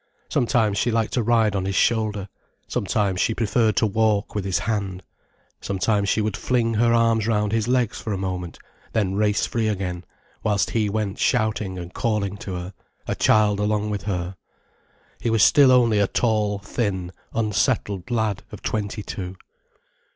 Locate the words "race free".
9.13-9.67